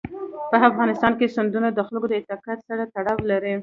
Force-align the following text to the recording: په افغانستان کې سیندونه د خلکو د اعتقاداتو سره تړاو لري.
په 0.51 0.57
افغانستان 0.69 1.13
کې 1.19 1.33
سیندونه 1.35 1.67
د 1.73 1.79
خلکو 1.87 2.07
د 2.09 2.13
اعتقاداتو 2.15 2.67
سره 2.69 2.83
تړاو 2.93 3.27
لري. 3.31 3.53